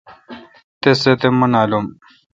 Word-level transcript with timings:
تس 0.81 0.97
سہ 1.03 1.11
تو 1.21 1.29
مہ 1.37 1.47
نالم۔ 1.51 1.85